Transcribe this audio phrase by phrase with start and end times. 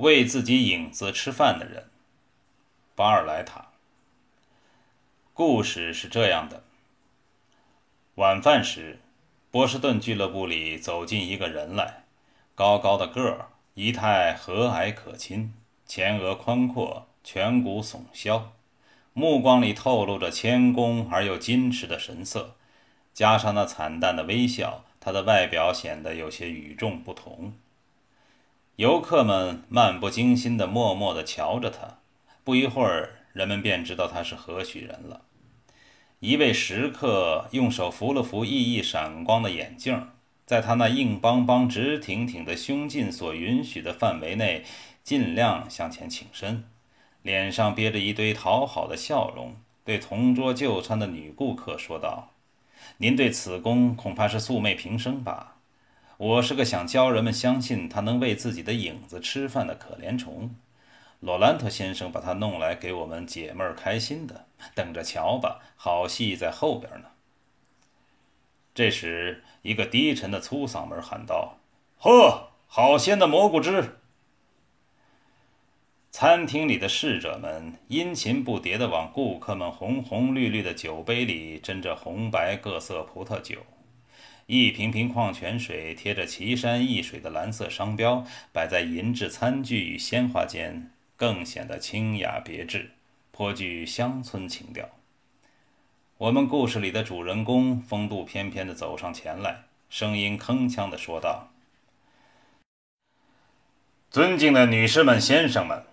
[0.00, 1.84] 为自己影子吃饭的人，
[2.94, 3.66] 巴尔莱塔。
[5.34, 6.62] 故事是这样的：
[8.14, 8.98] 晚饭时，
[9.50, 12.04] 波士顿俱乐部里走进一个人来，
[12.54, 15.52] 高高的个儿，仪态和蔼可亲，
[15.84, 18.52] 前额宽阔，颧骨耸削，
[19.12, 22.56] 目光里透露着谦恭而又矜持的神色，
[23.12, 27.52] 加上那惨淡的微笑，他的外表显得有些与众不同。
[28.80, 31.98] 游客们漫不经心地默默地瞧着他，
[32.42, 35.20] 不一会儿，人们便知道他是何许人了。
[36.20, 40.08] 一位食客用手扶了扶熠熠闪光的眼镜，
[40.46, 44.64] 在他那硬邦邦、直挺挺的胸襟所允许的范围内，
[45.04, 46.64] 尽量向前倾身，
[47.20, 52.30] 脸上憋着一堆讨好的笑容，对同桌就餐的女顾客说道
[52.96, 55.56] ：“您对此公恐怕是素昧平生吧？
[56.20, 60.54] 我是个想教人们相信他能为自己的影子吃饭的可怜虫。”
[61.20, 67.08] 罗兰特先生把他弄来给我们解闷儿开心的，等着瞧吧，好戏在后边呢。
[68.74, 71.56] 这时，一个低沉的粗嗓门喊道
[71.96, 73.96] ：“呵，好鲜的蘑菇汁！”
[76.12, 83.60] 餐厅里的侍者们殷勤不迭地往顾客们红红绿绿的酒杯里斟着红白各色葡萄酒，
[84.52, 90.90] 一瓶瓶矿泉水贴着奇山异水的蓝色商标，摆在银质餐具与鲜花间。
[91.16, 92.90] 更显得清雅别致，
[93.30, 94.88] 颇具乡村情调。
[96.18, 101.50] 我们故事里的主人公风度翩翩地走上前来，声音铿锵地说道
[104.10, 105.84] ：“尊敬的女士们、先生们，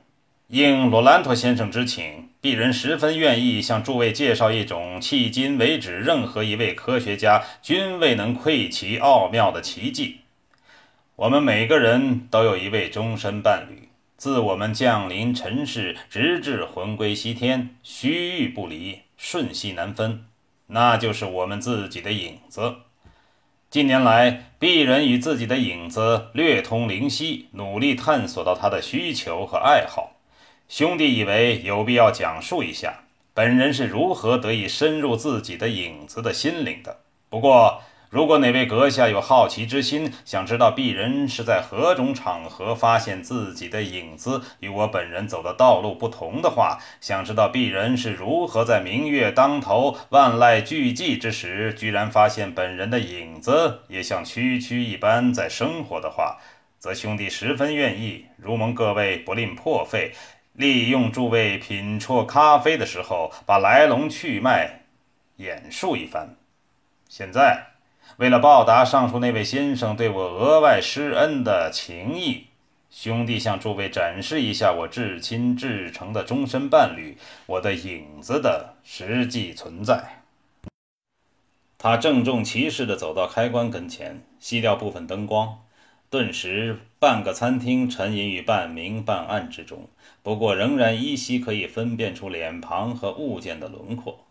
[0.47, 10.19] 应罗兰托先生之请，鄙人十分愿意向诸位介绍一种迄今为止任何一位科学家均未能窥其奥妙的奇迹。
[11.17, 20.23] 我们每个人都有一位终身伴侣。”自我们降临尘世，直至魂归西天，须臾不离，瞬息难分，
[20.67, 22.75] 那就是我们自己的影子。
[23.69, 30.13] 近年来，鄙人与自己的影子略通灵犀，努力探索到他的需求和爱好。
[30.67, 36.99] 兄弟以为有必要讲述一下，本人是如何得以深入自己的影子的心灵的。
[37.29, 56.37] 不过，如果哪位阁下有好奇之心，想知道鄙人是在何种场合发现自己的影子与我本人走的道路不同的话，想知道鄙人是如何在明月当头、万籁俱寂之时，居然发现本人的影子也像区区一般在生活的话，
[56.77, 60.13] 则兄弟十分愿意，如蒙各位不吝破费，
[60.57, 64.81] 利用诸位品啜咖啡的时候，把来龙去脉
[65.37, 66.35] 演述一番。
[67.07, 67.67] 现在。
[68.15, 72.47] 为了报答上述那位先生对我额外施恩的情谊，
[72.89, 80.23] 兄弟向诸位展示一下我至亲至诚的终身伴侣——我的影子的实际存在。
[81.77, 85.59] 他郑重其事地走到开关跟前，熄掉部分灯光，
[86.09, 89.87] 顿时半个餐厅沉吟于半明半暗之中。
[90.23, 94.25] 不过，仍然依稀可以分辨出脸庞和物件的轮廓。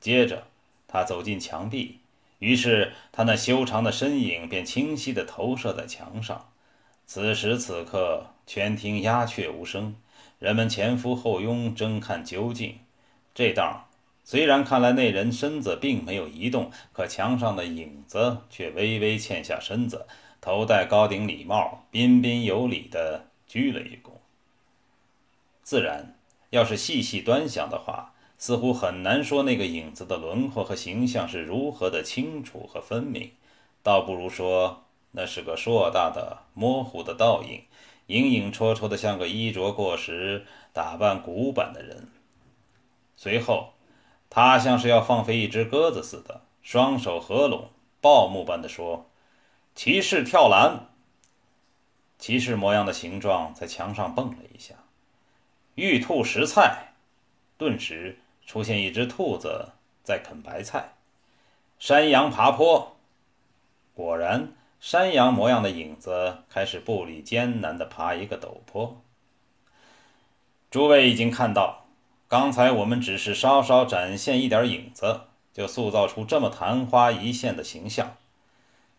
[0.00, 0.44] 接着，
[0.86, 1.98] 他走进墙壁。
[2.38, 6.50] 于是，他那修长的身影便清晰地投射在墙上。
[7.06, 9.96] 此时此刻，全厅鸦雀无声，
[10.38, 12.78] 人们前呼后拥，争看究竟。
[13.34, 13.88] 这道，
[14.22, 20.06] 虽然看来那人身子并没有移动，可墙上的影子却微微欠下身子，
[20.46, 24.12] 头戴高顶礼帽，彬彬有礼地鞠了一躬。
[25.64, 26.16] 自然，
[26.50, 33.32] 要是细细端详的话，似乎很难说那个影子的轮廓和形象是如何的清楚和分明，
[33.82, 37.64] 倒不如说那是个硕大的、模糊的倒影，
[38.06, 42.06] 影影绰绰的，像个衣着过时、打扮古板的人。
[43.16, 43.72] 随后，
[44.30, 47.70] 他像是要放飞一只鸽子似的，双手合拢，
[48.00, 49.10] 报幕般的说
[49.76, 50.88] ：“骑士跳栏。”
[52.18, 54.74] 骑士模样的形状在墙上蹦了一下。
[55.76, 56.94] 玉兔食菜，
[57.56, 58.18] 顿时。
[58.46, 59.72] 出现一只兔子
[60.04, 60.92] 在啃白菜，
[61.80, 62.96] 山羊爬坡。
[63.92, 69.02] 果然，山羊模样的影子开始步履艰难地爬一个陡坡。
[70.70, 71.86] 诸位已经看到，
[72.28, 75.22] 刚才我们只是稍稍展现一点影子，
[75.52, 78.16] 就塑造出这么昙花一现的形象。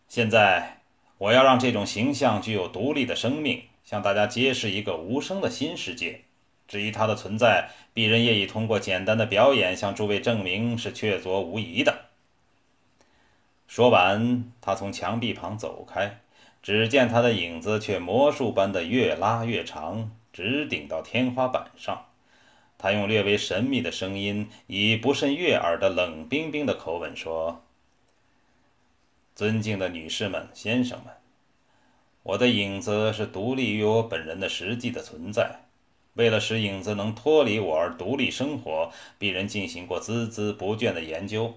[0.07, 0.80] 现在，
[1.18, 6.21] 我要让这种形象具有独立的生命，向大家揭示一个无声的新世界。
[6.68, 12.06] 至于它的存在，鄙人也已通过简单的表演向诸位证明是确凿无疑的。
[13.68, 16.19] 说完，他从墙壁旁走开，
[16.63, 22.06] 只见他的影子却魔术般的越拉越长，直顶到天花板上。
[22.77, 27.63] 他用略微神秘的声音，以不甚悦耳的冷冰冰的口吻说
[29.38, 31.13] ：“尊敬的女士们、先生们，
[32.24, 35.60] 我的影子是独立于我本人的实际的存在。
[36.16, 41.54] 为了使影子能脱离我而独立生活，鄙人进行过孜孜不倦的研究。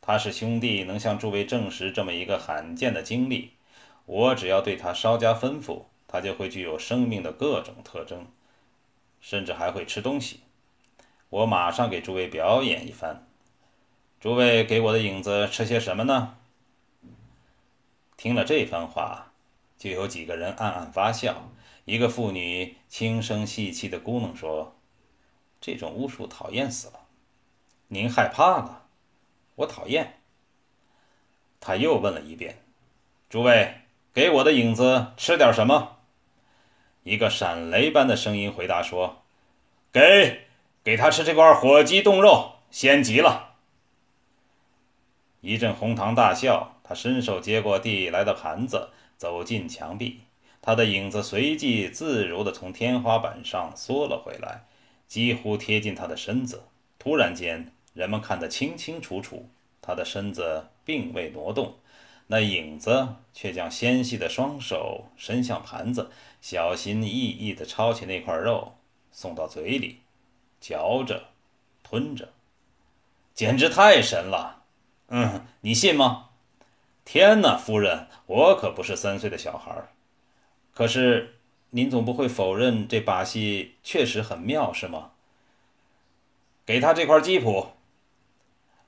[0.00, 3.50] 他是兄弟能向诸位证实这么一个罕见的经历。
[4.06, 8.28] 我只要对他稍加吩咐，他就会具有生命的各种特征，
[9.20, 10.40] 甚至还会吃东西。”
[11.28, 13.26] 我马上给诸位表演一番。
[14.18, 16.36] 诸位给我的影子吃些什么呢？
[18.22, 19.32] 听了这番话，
[19.78, 21.50] 就有几个人暗暗发笑。
[21.86, 24.76] 一个妇女轻声细气地咕哝说
[25.58, 27.06] ：“这种巫术讨厌死了。”
[27.88, 28.82] 您害怕了？
[29.54, 30.20] 我讨厌。
[31.60, 32.62] 他又问了一遍
[33.30, 33.76] ：“诸位
[34.12, 35.96] 给我的影子吃点什么？”
[37.04, 39.22] 一个闪雷般的声音回答说
[39.90, 40.42] ：“给。”
[40.84, 43.54] 给他吃这块火鸡冻肉，鲜极了。
[45.40, 50.22] 一阵哄堂大笑，他伸手接过递来的盘子，走进墙壁，
[50.60, 54.64] 他的影子随即自如地从天花板上缩了回来，
[55.06, 56.64] 几乎贴近他的身子。
[56.98, 59.48] 突然间，人们看得清清楚楚，
[59.80, 61.76] 他的身子并未挪动，
[62.26, 66.10] 那影子却将纤细的双手伸向盘子，
[66.40, 68.72] 小心翼翼地抄起那块肉，
[69.12, 70.00] 送到嘴里。
[70.60, 71.28] 嚼着，
[71.84, 72.30] 吞着，
[73.32, 74.64] 简直太神了。
[75.06, 76.29] 嗯，你信吗？
[77.04, 79.72] 天哪，夫人，我可不是三岁的小孩。
[80.72, 81.36] 可是
[81.70, 85.10] 您总不会否认这把戏确实很妙，是吗？
[86.64, 87.66] 给他这块鸡脯，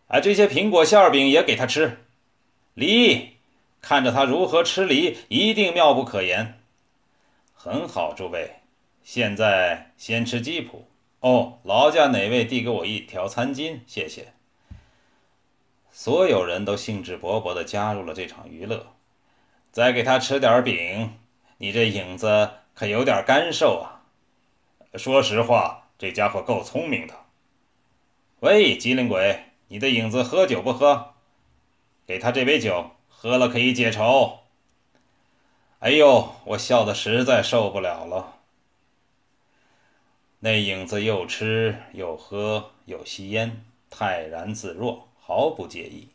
[0.07, 1.99] 哎，这些苹果馅饼也给他吃。
[2.75, 3.37] 梨，
[3.81, 6.61] 看着他如何吃梨，一定妙不可言。
[7.55, 8.57] 很好，诸位，
[9.03, 10.83] 现在先吃鸡脯。
[11.21, 14.33] 哦，劳驾哪位递给我一条餐巾，谢谢。
[16.05, 18.89] 所有人都兴致勃勃地加入了这场娱乐。
[19.71, 21.17] 再给他吃点饼，
[21.59, 24.03] 你这影子可有点干瘦啊。
[24.99, 27.15] 说实话，这家伙够聪明的。
[28.41, 31.15] 喂，机灵鬼，你的影子喝酒不喝？
[32.05, 34.41] 给他这杯酒，喝了可以解愁。
[35.79, 38.39] 哎呦，我笑得实在受不了了。
[40.41, 46.09] 那影子又吃又喝又吸烟，泰然自若，毫不介意。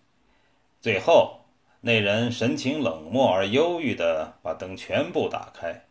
[0.81, 1.45] 最后，
[1.81, 5.85] 那人神情冷漠而忧郁地把灯全部打开。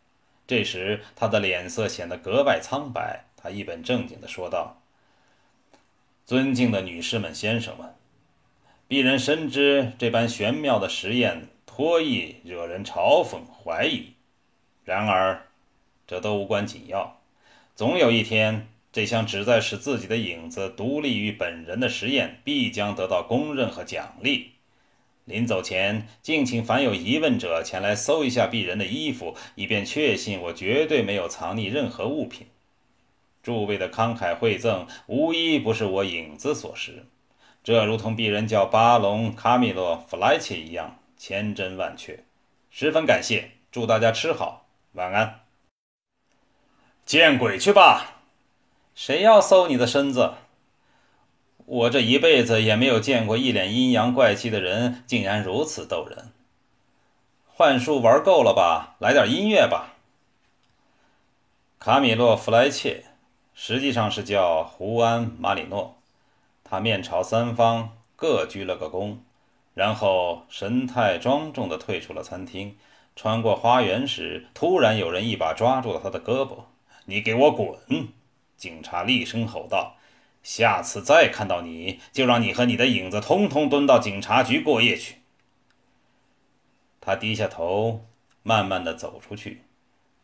[0.45, 3.25] 这时，他的脸色显得格外苍白。
[3.35, 4.81] 他一本正经地说道
[6.25, 7.95] ：“尊敬的女士们、先生们，
[8.87, 14.13] 鄙人深知这般玄妙的实验颇易惹人嘲讽怀疑，
[14.85, 15.47] 然而，
[16.05, 17.19] 这都无关紧要。”
[17.75, 24.53] 总有一天，这项旨在使自己的影子独立于本人的实验必将得到公认和奖励。
[25.25, 32.47] 临走前，敬请凡有疑问者前来搜一下鄙人的衣服，以便确信我绝对没有藏匿任何物品。
[33.43, 37.05] 诸位的慷慨惠赠，无一不是我影子所施。
[37.63, 42.23] 这如同鄙人叫巴隆·卡米洛·弗莱切一样，千真万确。
[42.71, 45.41] 十分感谢，祝大家吃好，晚安。
[47.05, 48.15] 见鬼去吧！
[48.97, 50.33] 谁要搜你的身子？
[51.67, 56.31] 我这一辈子也没有见过一脸阴阳怪气的人，竟然如此逗人。
[57.45, 58.95] 幻术玩够了吧？
[58.97, 59.93] 来点音乐吧。
[61.77, 63.03] 卡米洛·弗莱切
[63.53, 65.95] 实际上是叫胡安·马里诺，
[66.63, 69.17] 他面朝三方，各鞠了个躬，
[69.75, 72.75] 然后神态庄重地退出了餐厅。
[73.15, 76.63] 穿过花园时，突然有人一把抓住了他的胳膊。
[77.05, 77.77] 你给我滚！
[78.57, 79.95] 警察厉声吼道
[80.43, 85.17] ：“下次再看到你，就让你和你的影子通通蹲到警察局过夜去。”
[86.99, 88.05] 他低下头，
[88.43, 89.61] 慢慢地走出去，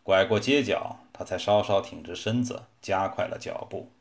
[0.02, 3.92] 拐过街角，他才稍稍挺直身子，加快了脚步。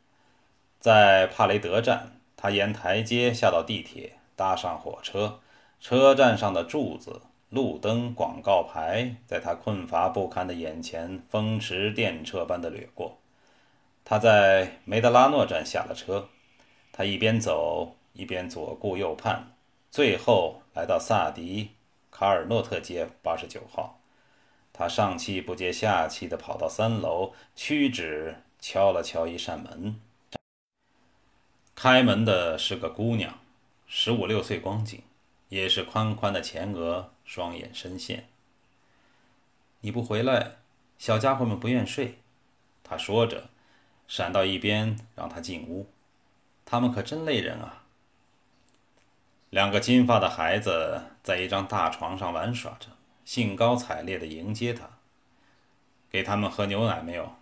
[0.81, 5.41] 在帕雷德站，他沿台阶下到地铁，搭上火车。
[5.79, 7.23] 车站上的柱子。
[7.51, 13.19] 路灯、广告牌在他困乏不堪的眼前风驰电掣般的掠过。
[14.05, 16.29] 他在梅德拉诺站下了车，
[16.93, 19.53] 他一边走一边左顾右盼，
[19.91, 21.71] 最后来到萨迪
[22.11, 23.99] 卡尔诺特街八十九号。
[24.73, 30.01] 他上气不接下气地跑到三楼，屈指敲了敲一扇门。
[31.75, 33.39] 开门的是个姑娘，
[33.87, 35.03] 十五六岁光景，
[35.49, 37.11] 也是宽宽的前额。
[37.25, 38.29] 双眼深陷。
[39.81, 40.57] 你不回来，
[40.99, 42.19] 小家伙们不愿睡。”
[42.85, 43.49] 他说着，
[44.15, 45.87] 闪到一边，让他进屋。
[46.67, 47.85] 他们可真累人啊！
[49.49, 52.89] 两个金发的孩子在一张大床上玩耍着，
[53.25, 54.87] 兴高采烈地迎接他。
[56.11, 57.37] 给他们喝牛奶没有？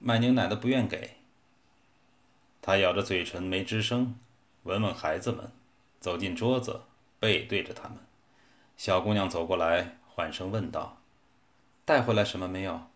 [0.00, 1.18] 卖牛奶的不愿给。
[2.60, 4.18] 他咬着嘴唇没吱声，
[4.64, 5.52] 闻闻孩子们，
[6.00, 6.80] 走进桌子，
[7.20, 7.98] 背对着他们。
[8.76, 10.96] 小姑娘走过来，缓声问道
[11.86, 12.88] ：“带回来什么没有？”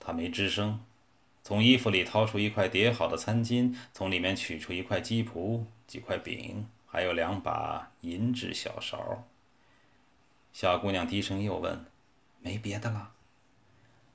[0.00, 0.82] 他没吱声，
[1.46, 9.28] 从衣服里掏出一块叠好的餐巾，从里面取出一块鸡脯、几块饼，还有两把银质小勺。
[10.54, 11.84] 小姑娘低声又问
[12.40, 13.10] ：“没别的了？”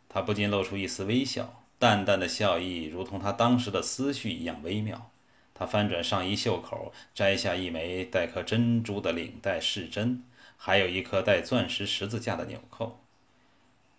[0.09, 1.63] 他不禁露出一丝微笑。
[1.77, 5.11] 淡淡的笑意，如同他当时的思绪一样微妙。
[5.53, 10.23] 他翻转上衣袖口，摘下一枚带颗珍珠的领带饰针，
[10.57, 12.99] 还有一颗带钻石十字架的纽扣。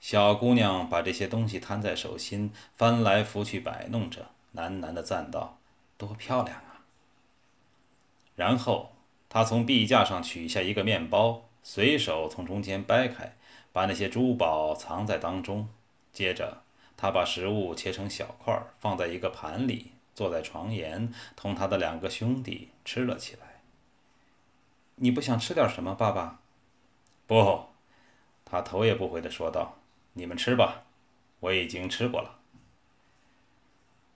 [0.01, 5.59] 小姑娘把这些东西摊在手心，翻来覆去摆弄着，喃喃地赞道
[5.97, 6.83] ：“多漂亮啊！”
[8.35, 8.93] 然后，
[9.29, 13.37] 她从壁架上取下一个面包，随手从中间掰开，
[13.73, 15.69] 把那些珠宝藏在当中，
[16.13, 16.63] 接着。
[17.03, 23.63] 他把食物切成小块，放在一个盘里，坐在床沿，同他的两个兄弟吃了起来。
[24.97, 26.41] 你不想吃点什么，爸爸？
[27.27, 27.69] 不，
[28.45, 29.79] 他头也不回地说道
[30.13, 30.83] ：“你们吃吧，
[31.41, 32.39] 我已经吃过了。”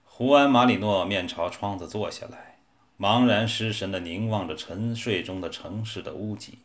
[0.05, 2.59] 胡安·马里诺面朝窗子坐下来，
[2.97, 6.59] 茫然失神地凝望着沉睡中的城市的屋脊。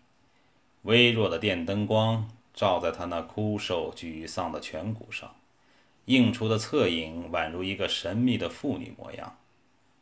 [0.82, 5.34] 微弱的电灯光照在他那枯瘦沮丧的颧骨上。
[6.06, 9.36] 映出的侧影宛如一个神秘的妇女模样，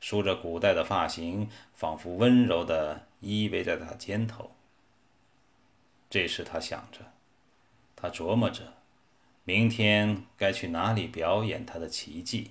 [0.01, 4.51] 梳着古代的发型，仿佛温柔地依偎在他肩头。
[6.09, 7.01] 这时他想着，
[7.95, 8.73] 他琢磨着，
[9.49, 12.51] 明天该去哪里表演他的奇迹。